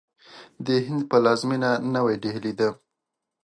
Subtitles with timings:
[0.65, 2.69] د هند پلازمینه نوی ډهلي ده.